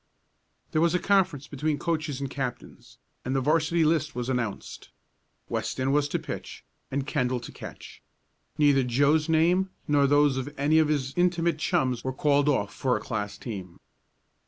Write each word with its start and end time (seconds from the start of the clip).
There 0.71 0.81
was 0.81 0.95
a 0.95 0.99
conference 0.99 1.47
between 1.47 1.77
coaches 1.77 2.19
and 2.19 2.27
captains, 2.27 2.97
and 3.23 3.35
the 3.35 3.39
'varsity 3.39 3.83
list 3.85 4.15
was 4.15 4.29
announced 4.29 4.89
Weston 5.47 5.91
was 5.91 6.07
to 6.07 6.17
pitch, 6.17 6.65
and 6.89 7.05
Kendall 7.05 7.39
to 7.39 7.51
catch. 7.51 8.01
Neither 8.57 8.81
Joe's 8.81 9.29
name, 9.29 9.69
nor 9.87 10.07
those 10.07 10.37
of 10.37 10.51
any 10.57 10.79
of 10.79 10.87
his 10.87 11.13
intimate 11.15 11.59
chums 11.59 12.03
were 12.03 12.13
called 12.13 12.49
off 12.49 12.73
for 12.73 12.97
a 12.97 12.99
class 12.99 13.37
team. 13.37 13.77